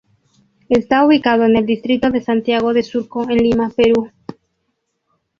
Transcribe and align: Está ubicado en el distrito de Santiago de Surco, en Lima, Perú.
Está 0.69 1.05
ubicado 1.05 1.43
en 1.45 1.55
el 1.55 1.67
distrito 1.67 2.09
de 2.09 2.21
Santiago 2.23 2.73
de 2.73 2.81
Surco, 2.81 3.29
en 3.29 3.37
Lima, 3.37 3.69
Perú. 3.69 4.09